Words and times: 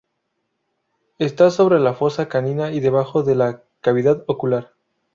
Está 1.19 1.51
sobre 1.51 1.79
la 1.79 1.93
fosa 1.93 2.27
canina 2.27 2.71
y 2.71 2.79
debajo 2.79 3.21
de 3.21 3.35
la 3.35 3.61
cavidad 3.81 4.23
ocular. 4.25 4.73